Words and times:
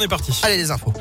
on 0.00 0.04
est 0.04 0.08
parti. 0.08 0.32
Allez 0.42 0.56
les 0.56 0.70
infos. 0.70 0.92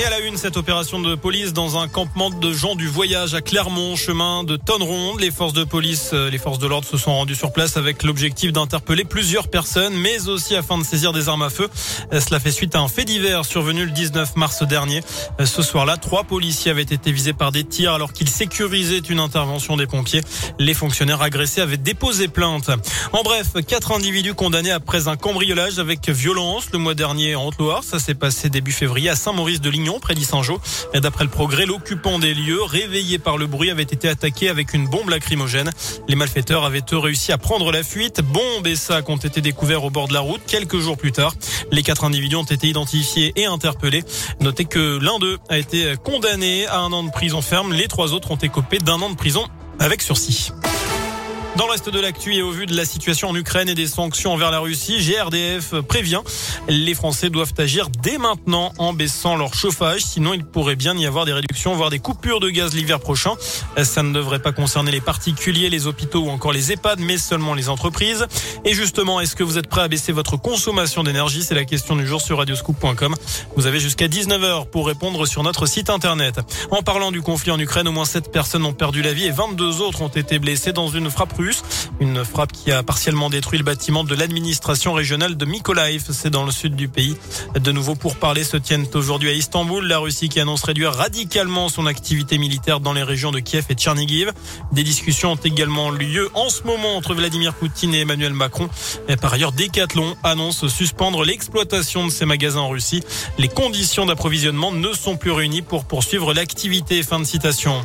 Et 0.00 0.04
à 0.04 0.08
la 0.08 0.20
une, 0.20 0.38
cette 0.38 0.56
opération 0.56 0.98
de 0.98 1.14
police 1.14 1.52
dans 1.52 1.76
un 1.76 1.86
campement 1.86 2.30
de 2.30 2.52
gens 2.54 2.74
du 2.74 2.88
voyage 2.88 3.34
à 3.34 3.42
Clermont, 3.42 3.96
chemin 3.96 4.44
de 4.44 4.56
Tonneronde. 4.56 5.20
Les 5.20 5.30
forces 5.30 5.52
de 5.52 5.62
police, 5.62 6.12
euh, 6.14 6.30
les 6.30 6.38
forces 6.38 6.58
de 6.58 6.66
l'ordre 6.66 6.88
se 6.88 6.96
sont 6.96 7.12
rendues 7.12 7.34
sur 7.34 7.52
place 7.52 7.76
avec 7.76 8.02
l'objectif 8.02 8.50
d'interpeller 8.50 9.04
plusieurs 9.04 9.48
personnes, 9.48 9.92
mais 9.92 10.26
aussi 10.26 10.56
afin 10.56 10.78
de 10.78 10.84
saisir 10.84 11.12
des 11.12 11.28
armes 11.28 11.42
à 11.42 11.50
feu. 11.50 11.68
Euh, 12.14 12.20
cela 12.20 12.40
fait 12.40 12.50
suite 12.50 12.76
à 12.76 12.80
un 12.80 12.88
fait 12.88 13.04
divers 13.04 13.44
survenu 13.44 13.84
le 13.84 13.90
19 13.90 14.36
mars 14.36 14.62
dernier. 14.62 15.02
Euh, 15.38 15.44
ce 15.44 15.60
soir-là, 15.60 15.98
trois 15.98 16.24
policiers 16.24 16.70
avaient 16.70 16.80
été 16.80 17.12
visés 17.12 17.34
par 17.34 17.52
des 17.52 17.64
tirs 17.64 17.92
alors 17.92 18.14
qu'ils 18.14 18.30
sécurisaient 18.30 19.00
une 19.00 19.20
intervention 19.20 19.76
des 19.76 19.86
pompiers. 19.86 20.22
Les 20.58 20.72
fonctionnaires 20.72 21.20
agressés 21.20 21.60
avaient 21.60 21.76
déposé 21.76 22.28
plainte. 22.28 22.70
En 23.12 23.22
bref, 23.22 23.48
quatre 23.66 23.92
individus 23.92 24.32
condamnés 24.32 24.70
après 24.70 25.08
un 25.08 25.16
cambriolage 25.16 25.78
avec 25.78 26.08
violence 26.08 26.68
le 26.72 26.78
mois 26.78 26.94
dernier 26.94 27.34
en 27.34 27.48
Haute-Loire. 27.48 27.84
Ça 27.84 27.98
s'est 27.98 28.14
passé 28.14 28.48
début 28.48 28.72
février 28.72 29.10
à 29.10 29.14
Saint-Maurice 29.14 29.60
de 29.60 29.68
Lignon 29.68 29.89
près 29.98 30.14
d'Issangeau. 30.14 30.60
D'après 30.94 31.24
le 31.24 31.30
progrès, 31.30 31.66
l'occupant 31.66 32.18
des 32.18 32.34
lieux, 32.34 32.62
réveillé 32.62 33.18
par 33.18 33.38
le 33.38 33.46
bruit, 33.46 33.70
avait 33.70 33.82
été 33.82 34.08
attaqué 34.08 34.48
avec 34.48 34.74
une 34.74 34.86
bombe 34.86 35.08
lacrymogène. 35.08 35.70
Les 36.08 36.14
malfaiteurs 36.14 36.64
avaient 36.64 36.84
eux 36.92 36.98
réussi 36.98 37.32
à 37.32 37.38
prendre 37.38 37.72
la 37.72 37.82
fuite. 37.82 38.20
Bombes 38.20 38.66
et 38.66 38.76
sacs 38.76 39.08
ont 39.08 39.16
été 39.16 39.40
découverts 39.40 39.84
au 39.84 39.90
bord 39.90 40.08
de 40.08 40.14
la 40.14 40.20
route 40.20 40.40
quelques 40.46 40.78
jours 40.78 40.96
plus 40.96 41.12
tard. 41.12 41.34
Les 41.72 41.82
quatre 41.82 42.04
individus 42.04 42.36
ont 42.36 42.44
été 42.44 42.68
identifiés 42.68 43.32
et 43.36 43.46
interpellés. 43.46 44.04
Notez 44.40 44.66
que 44.66 44.98
l'un 45.02 45.18
d'eux 45.18 45.38
a 45.48 45.58
été 45.58 45.94
condamné 46.04 46.66
à 46.66 46.78
un 46.78 46.92
an 46.92 47.02
de 47.02 47.10
prison 47.10 47.42
ferme. 47.42 47.72
Les 47.72 47.88
trois 47.88 48.12
autres 48.12 48.30
ont 48.30 48.36
écopé 48.36 48.78
d'un 48.78 49.00
an 49.00 49.10
de 49.10 49.16
prison 49.16 49.46
avec 49.78 50.02
sursis. 50.02 50.52
Dans 51.56 51.66
le 51.66 51.72
reste 51.72 51.90
de 51.90 52.00
l'actu 52.00 52.34
et 52.34 52.42
au 52.42 52.52
vu 52.52 52.66
de 52.66 52.76
la 52.76 52.84
situation 52.84 53.28
en 53.28 53.34
Ukraine 53.34 53.68
et 53.68 53.74
des 53.74 53.88
sanctions 53.88 54.32
envers 54.32 54.50
la 54.50 54.60
Russie, 54.60 54.98
GRDF 54.98 55.74
prévient 55.82 56.22
les 56.70 56.94
Français 56.94 57.30
doivent 57.30 57.52
agir 57.58 57.88
dès 58.02 58.18
maintenant 58.18 58.72
en 58.78 58.92
baissant 58.92 59.36
leur 59.36 59.54
chauffage, 59.54 60.02
sinon 60.02 60.34
il 60.34 60.44
pourrait 60.44 60.76
bien 60.76 60.96
y 60.96 61.06
avoir 61.06 61.24
des 61.24 61.32
réductions, 61.32 61.74
voire 61.74 61.90
des 61.90 61.98
coupures 61.98 62.40
de 62.40 62.48
gaz 62.48 62.74
l'hiver 62.74 63.00
prochain. 63.00 63.32
Ça 63.82 64.02
ne 64.02 64.12
devrait 64.12 64.38
pas 64.38 64.52
concerner 64.52 64.92
les 64.92 65.00
particuliers, 65.00 65.68
les 65.68 65.86
hôpitaux 65.86 66.20
ou 66.20 66.30
encore 66.30 66.52
les 66.52 66.72
EHPAD, 66.72 67.00
mais 67.00 67.18
seulement 67.18 67.54
les 67.54 67.68
entreprises. 67.68 68.26
Et 68.64 68.72
justement, 68.72 69.20
est-ce 69.20 69.34
que 69.34 69.42
vous 69.42 69.58
êtes 69.58 69.66
prêt 69.66 69.82
à 69.82 69.88
baisser 69.88 70.12
votre 70.12 70.36
consommation 70.36 71.02
d'énergie? 71.02 71.42
C'est 71.42 71.54
la 71.54 71.64
question 71.64 71.96
du 71.96 72.06
jour 72.06 72.20
sur 72.20 72.38
radioscoop.com. 72.38 73.14
Vous 73.56 73.66
avez 73.66 73.80
jusqu'à 73.80 74.06
19h 74.06 74.68
pour 74.70 74.86
répondre 74.86 75.26
sur 75.26 75.42
notre 75.42 75.66
site 75.66 75.90
internet. 75.90 76.40
En 76.70 76.82
parlant 76.82 77.10
du 77.10 77.20
conflit 77.20 77.50
en 77.50 77.58
Ukraine, 77.58 77.88
au 77.88 77.92
moins 77.92 78.04
7 78.04 78.30
personnes 78.30 78.64
ont 78.64 78.72
perdu 78.72 79.02
la 79.02 79.12
vie 79.12 79.24
et 79.24 79.32
22 79.32 79.80
autres 79.80 80.02
ont 80.02 80.08
été 80.08 80.38
blessées 80.38 80.72
dans 80.72 80.88
une 80.88 81.10
frappe 81.10 81.34
une 82.00 82.24
frappe 82.24 82.52
qui 82.52 82.72
a 82.72 82.82
partiellement 82.82 83.30
détruit 83.30 83.58
le 83.58 83.64
bâtiment 83.64 84.04
de 84.04 84.14
l'administration 84.14 84.92
régionale 84.92 85.36
de 85.36 85.44
Mykolaiv. 85.44 86.04
C'est 86.10 86.30
dans 86.30 86.44
le 86.44 86.50
sud 86.50 86.76
du 86.76 86.88
pays. 86.88 87.16
De 87.58 87.72
nouveau 87.72 87.94
pour 87.94 88.16
parler 88.16 88.44
se 88.44 88.56
tiennent 88.56 88.86
aujourd'hui 88.94 89.30
à 89.30 89.32
Istanbul. 89.32 89.86
La 89.86 89.98
Russie 89.98 90.28
qui 90.28 90.40
annonce 90.40 90.62
réduire 90.62 90.92
radicalement 90.92 91.68
son 91.68 91.86
activité 91.86 92.38
militaire 92.38 92.80
dans 92.80 92.92
les 92.92 93.02
régions 93.02 93.32
de 93.32 93.40
Kiev 93.40 93.66
et 93.70 93.74
Tchernigiv. 93.74 94.32
Des 94.72 94.82
discussions 94.82 95.32
ont 95.32 95.36
également 95.36 95.90
lieu 95.90 96.30
en 96.34 96.48
ce 96.48 96.62
moment 96.64 96.96
entre 96.96 97.14
Vladimir 97.14 97.54
Poutine 97.54 97.94
et 97.94 98.00
Emmanuel 98.00 98.32
Macron. 98.32 98.68
Et 99.08 99.16
par 99.16 99.32
ailleurs, 99.32 99.52
Decathlon 99.52 100.16
annonce 100.22 100.66
suspendre 100.68 101.24
l'exploitation 101.24 102.06
de 102.06 102.10
ses 102.10 102.26
magasins 102.26 102.60
en 102.60 102.68
Russie. 102.68 103.02
Les 103.38 103.48
conditions 103.48 104.06
d'approvisionnement 104.06 104.72
ne 104.72 104.92
sont 104.92 105.16
plus 105.16 105.30
réunies 105.32 105.62
pour 105.62 105.84
poursuivre 105.84 106.34
l'activité. 106.34 107.02
Fin 107.02 107.18
de 107.18 107.24
citation. 107.24 107.80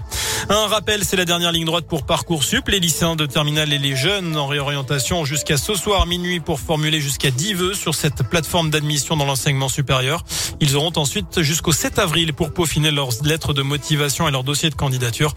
Un 0.50 0.67
rappel, 0.67 1.03
c'est 1.03 1.16
la 1.16 1.25
dernière 1.25 1.52
ligne 1.52 1.66
droite 1.66 1.86
pour 1.88 2.05
Parcoursup. 2.05 2.67
Les 2.67 2.80
lycéens 2.80 3.16
de 3.16 3.25
terminale 3.25 3.73
et 3.73 3.78
les 3.78 3.95
jeunes 3.95 4.38
en 4.38 4.47
réorientation 4.47 5.25
jusqu'à 5.25 5.58
ce 5.58 5.73
soir 5.73 6.05
minuit 6.05 6.39
pour 6.39 6.59
formuler 6.59 7.02
jusqu'à 7.02 7.31
10 7.31 7.53
vœux 7.53 7.73
sur 7.73 7.95
cette 7.95 8.23
plateforme 8.30 8.69
d'admission 8.69 9.17
dans 9.17 9.25
l'enseignement 9.25 9.69
supérieur. 9.69 10.23
Ils 10.59 10.75
auront 10.75 10.94
ensuite 10.97 11.41
jusqu'au 11.41 11.72
7 11.72 12.00
avril 12.00 12.33
pour 12.33 12.53
peaufiner 12.53 12.91
leurs 12.91 13.09
lettres 13.23 13.53
de 13.53 13.61
motivation 13.61 14.28
et 14.28 14.31
leur 14.31 14.44
dossier 14.44 14.69
de 14.69 14.75
candidature. 14.75 15.33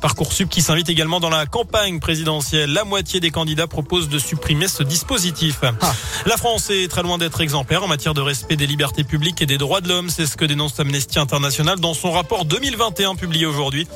Parcoursup 0.00 0.48
qui 0.48 0.62
s'invite 0.62 0.88
également 0.88 1.18
dans 1.18 1.30
la 1.30 1.46
campagne 1.46 1.98
présidentielle. 1.98 2.72
La 2.72 2.84
moitié 2.84 3.20
des 3.20 3.30
candidats 3.30 3.66
proposent 3.66 4.08
de 4.08 4.18
supprimer 4.18 4.68
ce 4.68 4.82
dispositif. 4.82 5.58
Ah. 5.62 5.94
La 6.26 6.36
France 6.36 6.70
est 6.70 6.88
très 6.88 7.02
loin 7.02 7.18
d'être 7.18 7.40
exemplaire 7.40 7.82
en 7.82 7.88
matière 7.88 8.14
de 8.14 8.20
respect 8.20 8.56
des 8.56 8.66
libertés 8.66 9.04
publiques 9.04 9.42
et 9.42 9.46
des 9.46 9.58
droits 9.58 9.80
de 9.80 9.88
l'homme. 9.88 10.08
C'est 10.08 10.26
ce 10.26 10.36
que 10.36 10.44
dénonce 10.44 10.78
Amnesty 10.78 11.18
International 11.18 11.80
dans 11.80 11.94
son 11.94 12.12
rapport 12.12 12.44
2021 12.44 13.16
publié 13.16 13.46
aujourd'hui 13.46 13.86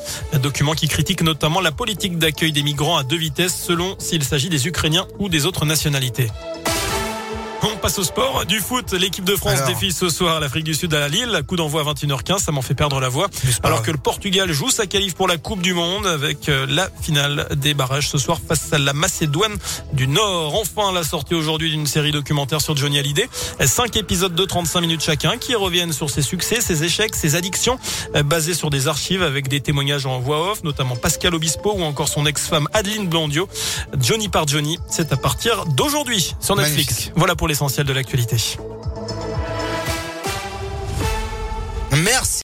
document 0.46 0.74
qui 0.74 0.86
critique 0.86 1.22
notamment 1.22 1.60
la 1.60 1.72
politique 1.72 2.18
d'accueil 2.18 2.52
des 2.52 2.62
migrants 2.62 2.96
à 2.96 3.02
deux 3.02 3.16
vitesses 3.16 3.56
selon 3.56 3.96
s'il 3.98 4.22
s'agit 4.22 4.48
des 4.48 4.68
Ukrainiens 4.68 5.04
ou 5.18 5.28
des 5.28 5.44
autres 5.44 5.66
nationalités. 5.66 6.28
Passe 7.86 8.00
au 8.00 8.02
sport. 8.02 8.44
Du 8.46 8.58
foot, 8.58 8.94
l'équipe 8.94 9.24
de 9.24 9.36
France 9.36 9.62
défie 9.64 9.92
ce 9.92 10.08
soir 10.08 10.40
l'Afrique 10.40 10.64
du 10.64 10.74
Sud 10.74 10.92
à 10.92 10.98
la 10.98 11.08
Lille. 11.08 11.42
Coup 11.46 11.54
d'envoi 11.54 11.82
à 11.82 11.84
21h15, 11.84 12.40
ça 12.40 12.50
m'en 12.50 12.60
fait 12.60 12.74
perdre 12.74 12.98
la 12.98 13.08
voix. 13.08 13.28
Alors 13.62 13.82
que 13.82 13.92
le 13.92 13.96
Portugal 13.96 14.50
joue 14.50 14.70
sa 14.70 14.86
qualif 14.86 15.14
pour 15.14 15.28
la 15.28 15.36
Coupe 15.36 15.62
du 15.62 15.72
Monde 15.72 16.04
avec 16.04 16.48
euh, 16.48 16.66
la 16.68 16.90
finale 17.00 17.46
des 17.54 17.74
barrages 17.74 18.08
ce 18.08 18.18
soir 18.18 18.38
face 18.44 18.72
à 18.72 18.78
la 18.78 18.92
Macédoine 18.92 19.54
du 19.92 20.08
Nord. 20.08 20.56
Enfin, 20.56 20.90
la 20.90 21.04
sortie 21.04 21.36
aujourd'hui 21.36 21.70
d'une 21.70 21.86
série 21.86 22.10
documentaire 22.10 22.60
sur 22.60 22.76
Johnny 22.76 22.98
Hallyday. 22.98 23.28
Cinq 23.64 23.96
épisodes 23.96 24.34
de 24.34 24.44
35 24.44 24.80
minutes 24.80 25.02
chacun 25.02 25.36
qui 25.38 25.54
reviennent 25.54 25.92
sur 25.92 26.10
ses 26.10 26.22
succès, 26.22 26.60
ses 26.60 26.82
échecs, 26.82 27.14
ses 27.14 27.36
addictions, 27.36 27.78
euh, 28.16 28.24
basés 28.24 28.54
sur 28.54 28.70
des 28.70 28.88
archives 28.88 29.22
avec 29.22 29.46
des 29.46 29.60
témoignages 29.60 30.06
en 30.06 30.18
voix 30.18 30.50
off, 30.50 30.64
notamment 30.64 30.96
Pascal 30.96 31.36
Obispo 31.36 31.74
ou 31.76 31.84
encore 31.84 32.08
son 32.08 32.26
ex-femme 32.26 32.66
Adeline 32.72 33.06
Blondio. 33.06 33.48
Johnny 34.00 34.28
par 34.28 34.48
Johnny, 34.48 34.80
c'est 34.90 35.12
à 35.12 35.16
partir 35.16 35.66
d'aujourd'hui 35.66 36.34
sur 36.40 36.56
Netflix. 36.56 37.12
Voilà 37.14 37.36
pour 37.36 37.46
l'essentiel 37.76 37.86
de 37.86 37.92
l'actualité. 37.92 38.36
Merci. 41.92 42.26